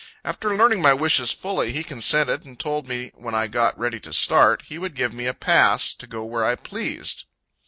[0.25, 4.11] After learning my wishes fully, he consented, and told me, when I got ready to
[4.11, 7.25] start, he would give me a pass, to go where I pleased.